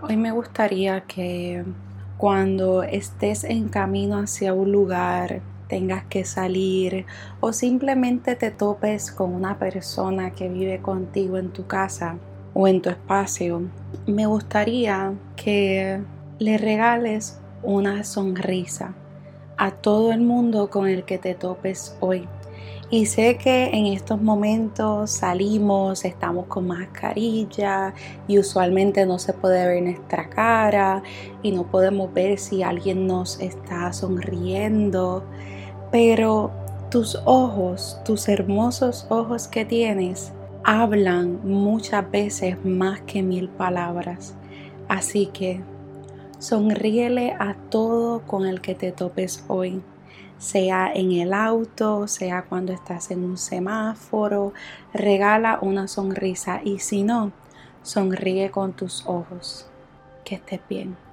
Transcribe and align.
Hoy 0.00 0.16
me 0.16 0.30
gustaría 0.30 1.00
que 1.00 1.64
cuando 2.18 2.84
estés 2.84 3.42
en 3.42 3.68
camino 3.68 4.18
hacia 4.18 4.54
un 4.54 4.70
lugar, 4.70 5.40
tengas 5.66 6.04
que 6.04 6.24
salir 6.24 7.04
o 7.40 7.52
simplemente 7.52 8.36
te 8.36 8.52
topes 8.52 9.10
con 9.10 9.34
una 9.34 9.58
persona 9.58 10.30
que 10.30 10.48
vive 10.48 10.80
contigo 10.80 11.36
en 11.36 11.50
tu 11.50 11.66
casa 11.66 12.16
o 12.54 12.68
en 12.68 12.80
tu 12.80 12.90
espacio, 12.90 13.62
me 14.06 14.26
gustaría 14.26 15.14
que 15.34 16.00
le 16.38 16.58
regales 16.58 17.40
una 17.64 18.04
sonrisa 18.04 18.94
a 19.58 19.72
todo 19.72 20.12
el 20.12 20.20
mundo 20.20 20.70
con 20.70 20.88
el 20.88 21.04
que 21.04 21.18
te 21.18 21.34
topes 21.34 21.96
hoy. 22.00 22.26
Y 22.90 23.04
sé 23.04 23.36
que 23.36 23.66
en 23.66 23.86
estos 23.86 24.22
momentos 24.22 25.10
salimos, 25.10 26.06
estamos 26.06 26.46
con 26.46 26.68
mascarilla 26.68 27.92
y 28.26 28.38
usualmente 28.38 29.04
no 29.04 29.18
se 29.18 29.34
puede 29.34 29.66
ver 29.66 29.82
nuestra 29.82 30.30
cara 30.30 31.02
y 31.42 31.52
no 31.52 31.64
podemos 31.64 32.10
ver 32.14 32.38
si 32.38 32.62
alguien 32.62 33.06
nos 33.06 33.40
está 33.40 33.92
sonriendo. 33.92 35.22
Pero 35.92 36.50
tus 36.90 37.20
ojos, 37.26 38.00
tus 38.06 38.26
hermosos 38.26 39.06
ojos 39.10 39.48
que 39.48 39.66
tienes, 39.66 40.32
hablan 40.64 41.40
muchas 41.44 42.10
veces 42.10 42.56
más 42.64 43.02
que 43.02 43.22
mil 43.22 43.50
palabras. 43.50 44.34
Así 44.88 45.26
que 45.26 45.60
sonríele 46.38 47.34
a 47.38 47.54
todo 47.70 48.20
con 48.26 48.46
el 48.46 48.60
que 48.60 48.74
te 48.74 48.92
topes 48.92 49.44
hoy 49.48 49.82
sea 50.38 50.92
en 50.94 51.12
el 51.12 51.32
auto, 51.34 52.06
sea 52.06 52.42
cuando 52.42 52.72
estás 52.72 53.10
en 53.10 53.24
un 53.24 53.36
semáforo, 53.36 54.52
regala 54.94 55.58
una 55.60 55.88
sonrisa 55.88 56.60
y 56.64 56.78
si 56.78 57.02
no, 57.02 57.32
sonríe 57.82 58.50
con 58.50 58.72
tus 58.72 59.04
ojos. 59.06 59.66
Que 60.24 60.36
estés 60.36 60.60
bien. 60.68 61.07